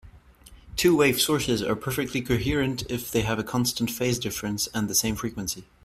Two-wave 0.77 1.21
sources 1.21 1.61
are 1.61 1.75
perfectly 1.75 2.21
coherent 2.23 2.83
if 2.89 3.11
they 3.11 3.21
have 3.21 3.37
a 3.37 3.43
constant 3.43 3.91
phase 3.91 4.17
difference 4.17 4.65
and 4.73 4.87
the 4.89 4.95
same 4.95 5.15
frequency. 5.15 5.67